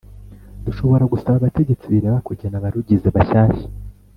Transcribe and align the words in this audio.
dushobora 0.65 1.03
gusaba 1.13 1.35
abategetsi 1.39 1.85
bireba 1.93 2.19
kugena 2.27 2.55
abarugize 2.57 3.07
bashyashya 3.15 3.67